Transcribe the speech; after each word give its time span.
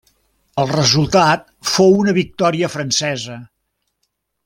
El 0.63 0.67
resultat 0.71 1.45
fou 1.73 1.95
una 2.01 2.17
victòria 2.19 2.73
francesa. 2.79 3.39